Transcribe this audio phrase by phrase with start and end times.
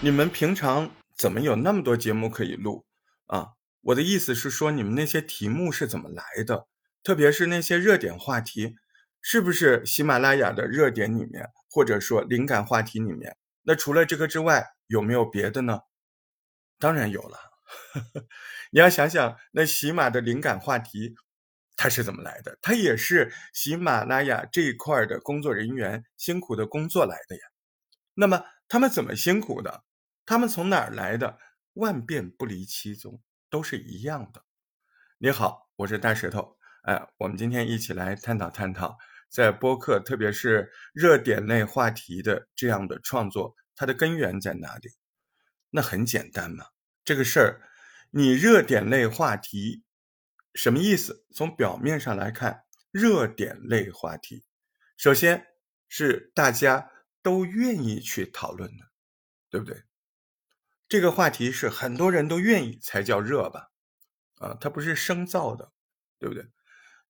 [0.00, 2.84] 你们平常怎么有那么多节目可以录
[3.26, 3.48] 啊？
[3.80, 6.66] 我的意思是说，你们那些题目是怎么来的？
[7.02, 8.76] 特别是那些热点话题，
[9.22, 13.36] 是不是喜马拉雅的热点里面，或者说灵感话题里面？
[13.62, 15.80] 那除了这个之外，有没有别的呢？
[16.78, 17.38] 当然有了。
[18.72, 21.14] 你要想想，那喜马的灵感话题，
[21.76, 22.58] 它是怎么来的？
[22.62, 27.42] 它也是喜马拉雅这一块的工作人员辛苦的工作来的呀。
[28.14, 29.84] 那么他们怎么辛苦的？
[30.26, 31.38] 他们从哪儿来的？
[31.74, 33.20] 万变不离其宗，
[33.50, 34.44] 都是一样的。
[35.18, 36.56] 你好，我是大石头。
[36.82, 38.96] 哎，我们今天一起来探讨探讨，
[39.28, 44.90] 在播客，特别是热点类话题的这样的创作，它的根源在哪里？
[45.70, 46.66] 那很简单嘛，
[47.04, 47.60] 这个事儿，
[48.10, 49.82] 你热点类话题
[50.54, 51.26] 什么意思？
[51.32, 54.44] 从表面上来看，热点类话题，
[54.96, 55.46] 首先
[55.88, 56.90] 是大家
[57.22, 58.84] 都愿意去讨论的，
[59.50, 59.82] 对不对？
[60.88, 63.70] 这个话题是很多人都愿意才叫热吧，
[64.36, 65.72] 啊，它不是生造的，
[66.18, 66.46] 对不对？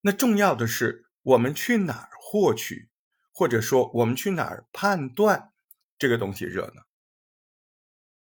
[0.01, 2.89] 那重要的是我们去哪儿获取，
[3.31, 5.51] 或者说我们去哪儿判断
[5.99, 6.81] 这个东西热呢？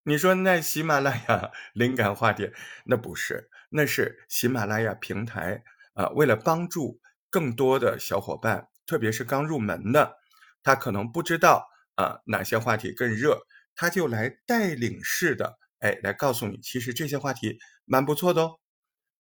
[0.03, 2.53] 你说那喜马拉雅 灵感话题，
[2.85, 5.63] 那不是，那是喜马拉雅平台
[5.95, 10.17] 啊，为了帮助更多的小伙伴，特别是刚入门的，
[10.63, 13.41] 他可能不知道啊哪些话题更热。
[13.77, 18.57] 他就来带领式的，哎，来告诉你，其实这些话题蛮不错的哦。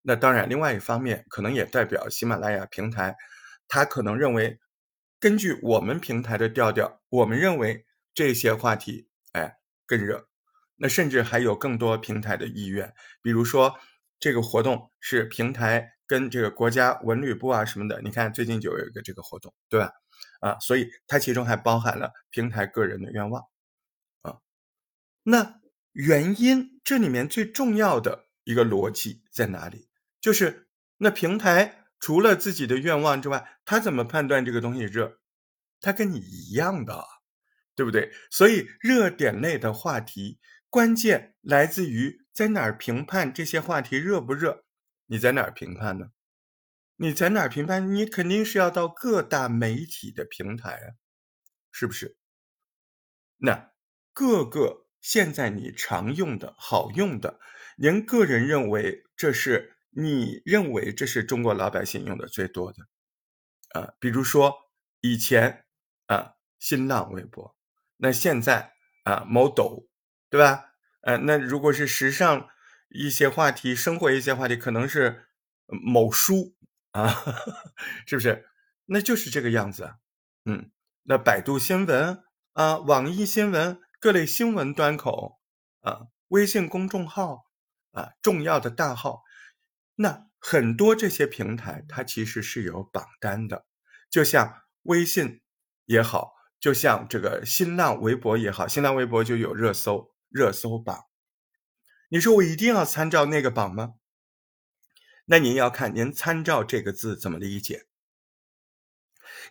[0.02, 3.16] 那当然，另外一方面，可能也代表喜马拉雅平台，
[3.68, 4.58] 他可能认为，
[5.18, 9.54] 根据我们平台的调调，我们认为这些话题，哎，
[9.86, 10.28] 更热。
[10.76, 13.78] 那甚至还有更多平台的意愿，比如说
[14.20, 19.90] 这个活动是平台跟这个国家文旅部啊什么的，你看最近就有一个这个活动，对吧？
[20.40, 23.42] 啊，所以它其中还包含了平台个人的愿望
[24.22, 24.36] 啊。
[25.22, 25.60] 那
[25.92, 29.88] 原因这里面最重要的一个逻辑在哪里？
[30.20, 30.68] 就是
[30.98, 35.18] 那平台除了自己的愿望之外，他怎么判断这个东西热？
[35.80, 37.02] 他跟你一样的，
[37.74, 38.12] 对不对？
[38.30, 44.64] 所以热点类的话题，关键来自于在哪儿评判这些话题热不热？
[45.06, 46.12] 你在哪儿评判呢？
[46.96, 47.94] 你在哪儿评判？
[47.94, 50.86] 你肯定是要到各大媒体的平台啊，
[51.72, 52.16] 是不是？
[53.38, 53.72] 那
[54.12, 54.86] 各个。
[55.02, 57.40] 现在你常用的好用的，
[57.78, 64.54] 您个人认为这是你认为这是中国老百姓用的最多的，啊，比如说
[65.00, 65.64] 以前
[66.04, 67.56] 啊新浪微博，
[67.96, 68.74] 那现在
[69.04, 69.88] 啊某抖，
[70.28, 70.69] 对吧？
[71.02, 72.48] 呃，那如果是时尚
[72.88, 75.26] 一些话题、生活一些话题，可能是
[75.66, 76.56] 某书
[76.92, 77.14] 啊，
[78.06, 78.48] 是不是？
[78.86, 79.94] 那就是这个样子，
[80.44, 80.70] 嗯，
[81.04, 82.22] 那百度新闻
[82.52, 83.80] 啊，网易新闻。
[84.02, 85.42] 各类新闻端口
[85.82, 87.44] 啊，微信公众号
[87.92, 89.24] 啊，重要的大号，
[89.96, 93.66] 那很多这些平台它其实是有榜单的，
[94.08, 95.42] 就像微信
[95.84, 101.04] 也好，就像这个新浪微博也好，新浪微博就有热搜热搜榜。
[102.08, 103.94] 你说我一定要参照那个榜吗？
[105.26, 107.86] 那您要看您参照这个字怎么理解。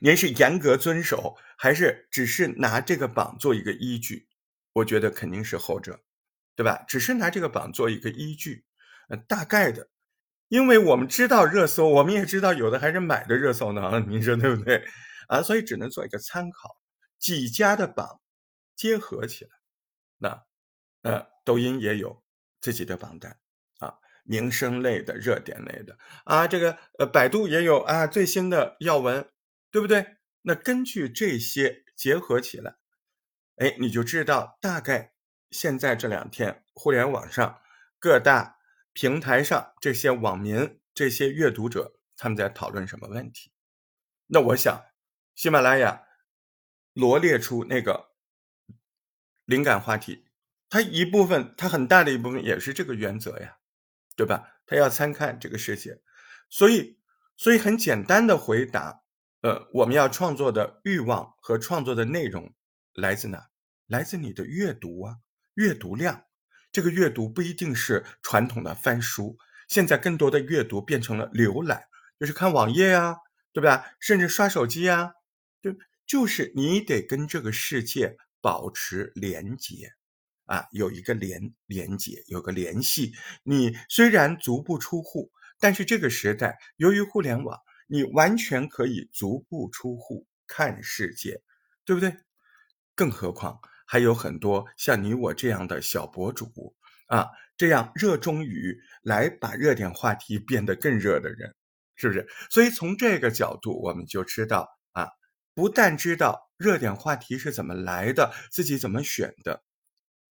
[0.01, 4.27] 您是严格遵守，还是只是拿这个榜做一个依据？
[4.73, 6.01] 我觉得肯定是后者，
[6.55, 6.83] 对吧？
[6.87, 8.65] 只是拿这个榜做一个依据，
[9.09, 9.89] 呃，大概的，
[10.49, 14.85] 因为我们知道热搜，我们也知道有的还是买的热搜呢， 您说对不对？
[15.27, 16.77] 啊，所以只能做一个参考，
[17.17, 18.19] 几家的榜
[18.75, 19.51] 结合起来，
[20.17, 20.43] 那
[21.01, 22.23] 呃，抖音也有
[22.61, 23.39] 自己的榜单
[23.79, 29.31] 啊，民生类的、热点类的啊，这个呃，百度也有啊，最新的要闻，
[29.71, 30.17] 对不对？
[30.41, 32.77] 那根据这些结合起来。
[33.57, 35.13] 哎，你就知道大概
[35.51, 37.61] 现在这两天互联网上
[37.99, 38.57] 各大
[38.93, 43.51] 平台上这些网民、这些阅读者他们在讨论什么问题。
[44.27, 44.85] 那我想，
[45.35, 46.07] 喜马拉雅
[46.93, 48.11] 罗列出那个
[49.43, 50.28] 灵感话题，
[50.69, 53.57] 它一部分，它很大的一部分也是这个原则呀，
[54.15, 54.47] 对吧？
[54.67, 55.99] 它要参看这个世界，
[56.47, 56.99] 所以，
[57.35, 59.01] 所以很简单的回答，
[59.41, 62.53] 呃，我们要创作的欲望和创作的内容
[62.93, 63.49] 来自哪？
[63.87, 65.15] 来自你的阅读啊，
[65.55, 66.25] 阅读量，
[66.71, 71.85] 这个阅读不一定是传统的翻书，现在更多的阅读变成了浏览，
[72.19, 73.17] 就是看网页呀，
[73.51, 73.87] 对吧？
[73.99, 75.13] 甚至刷手机呀，
[75.63, 75.75] 就
[76.05, 79.93] 就是你得跟这个世界保持连接
[80.49, 83.13] 啊，有一个连连接，有个联系。
[83.43, 85.29] 你虽然足不出户，
[85.59, 87.55] 但是这个时代由于互联网，
[87.87, 91.39] 你完全可以足不出户看世界，
[91.85, 92.17] 对不对？
[92.95, 96.75] 更何况还有很多像你我这样的小博主
[97.05, 101.53] 啊，这样热衷于来把热点话题变得更热的人，
[101.95, 102.27] 是不是？
[102.49, 105.09] 所以从这个角度，我们就知道啊，
[105.53, 109.63] 不但知道热点话题是怎么来的，自己怎么选的，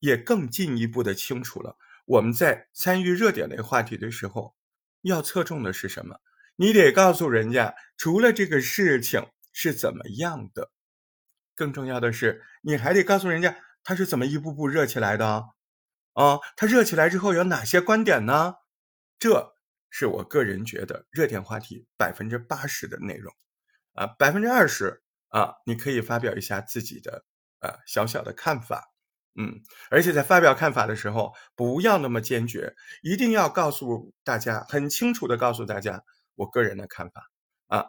[0.00, 1.77] 也更进一步的清楚了。
[2.06, 4.56] 我们在参与热点类话题的时候，
[5.03, 6.21] 要侧重的是什么？
[6.56, 10.73] 你得告诉人家，除了这个事情是怎么样的，
[11.55, 15.50] 更重要的是，你还得告诉人家他是怎么一步步热起来的
[16.15, 16.39] 啊！
[16.56, 18.55] 他热起来之后有哪些观点呢？
[19.19, 19.55] 这
[19.91, 23.35] 是我个人觉得热点话题百分之八十的内容
[23.93, 27.25] 啊，百分之二十啊，你可以发表一下自己的
[27.61, 28.93] 呃小小的看法。
[29.40, 36.02] 嗯，而且在发表看法的时候，不要那么坚决，一定要告诉大家，很清楚的告诉大家
[36.35, 37.31] 我个人的看法。
[37.69, 37.87] 啊，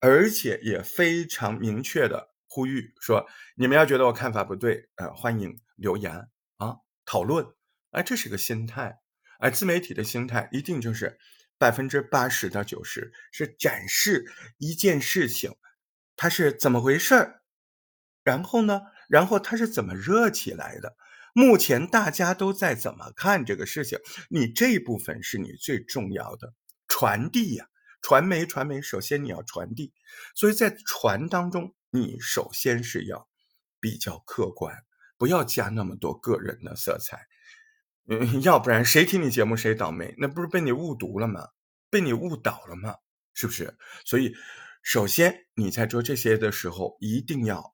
[0.00, 7.44] 而且也非常明确的呼吁说，你们要觉得我看法不对，呃，欢迎留言啊，讨论，
[7.90, 9.00] 哎，这是个心态，
[9.40, 11.18] 哎，自媒体的心态一定就是
[11.58, 14.24] 百分之八十到九十是展示
[14.56, 15.54] 一件事情，
[16.16, 17.42] 它是怎么回事儿，
[18.24, 18.80] 然后呢？
[19.12, 20.96] 然后它是怎么热起来的？
[21.34, 23.98] 目前大家都在怎么看这个事情？
[24.30, 26.54] 你这部分是你最重要的
[26.88, 27.66] 传递呀，
[28.00, 29.92] 传媒传媒，首先你要传递，
[30.34, 33.28] 所以在传当中，你首先是要
[33.80, 34.74] 比较客观，
[35.18, 37.26] 不要加那么多个人的色彩，
[38.08, 41.48] 嗯，要不然谁听你节目谁倒霉，那不是被你误读了吗？
[41.90, 42.94] 被你误导了吗？
[43.34, 43.76] 是不是？
[44.06, 44.34] 所以，
[44.82, 47.71] 首先你在做这些的时候，一定要。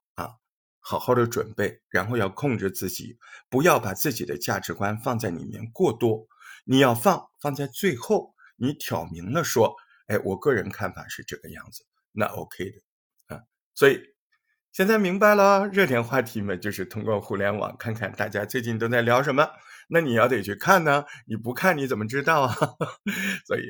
[0.80, 6.26] 好好的准备，然后要控制自己，不要把自己的价值观放在里面过多。
[6.64, 9.74] 你要放放在最后，你挑明了说，
[10.06, 13.42] 哎，我个人看法是这个样子，那 OK 的啊。
[13.74, 14.00] 所以
[14.72, 19.48] 现在明白了，热点话题嘛，就是通过互联网看看大家最近都在聊什么。
[19.88, 22.54] 那你要得去看呢，你不看你怎么知道啊？
[23.46, 23.62] 所以。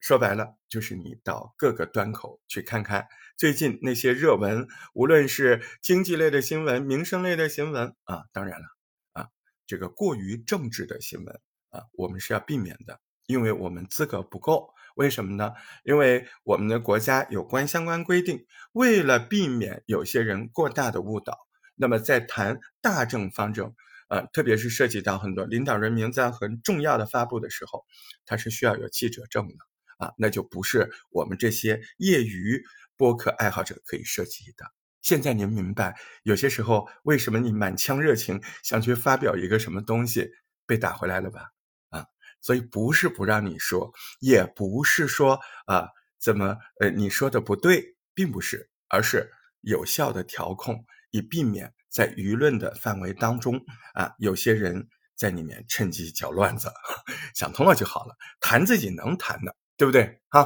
[0.00, 8.66] 说白了，就是你到各个端口去看看最近那些热文，无论是经济类的新闻、民生类的新闻啊，当然了
[9.12, 9.28] 啊，
[9.66, 11.40] 这个过于政治的新闻
[11.70, 14.70] 啊，我们是要避免的，因为我们资格不够。
[14.94, 15.52] 为什么呢？
[15.84, 21.36] 因为我们的国家有关相关规定，为了避免有些人过大的误导，
[21.74, 23.74] 那么在谈大政方针，
[24.08, 27.84] 呃，特别是涉及到很多领导人名字很重要的发布的时候，
[28.24, 29.54] 它是需要有记者证的。
[29.98, 32.62] 啊，那就不是我们这些业余
[32.96, 34.64] 播客爱好者可以涉及的。
[35.02, 40.28] 现在您明白，有些时候为什么你满腔热情想去发表一个什么东西
[40.66, 41.50] 被打回来了吧？
[41.90, 42.06] 啊，
[42.40, 45.88] 所以不是不让你说，也不是说啊
[46.18, 53.64] 怎么呃你说的不对，并不是，而是有效的调控，以避免在舆论的范围当中
[53.94, 56.68] 啊有些人在里面趁机搅乱子。
[57.32, 59.54] 想通了就好了，谈自己能谈的。
[59.76, 60.20] 对不对？
[60.30, 60.40] 好，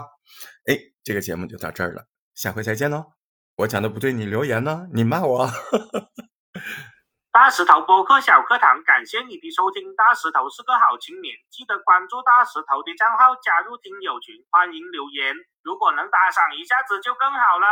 [0.67, 3.13] 哎，这个节目就到这儿了，下回再见喽。
[3.57, 5.49] 我讲的不对，你留言呢，你骂我。
[7.31, 9.95] 大石头播客小课堂，感谢你的收听。
[9.95, 15.37] 大石头是个好青年，记得关注大石头的账号，加入听友群，欢迎留言。
[15.63, 17.67] 如果能打赏一下子就更好了。